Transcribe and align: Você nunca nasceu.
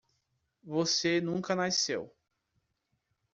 Você 0.63 1.21
nunca 1.21 1.55
nasceu. 1.55 2.11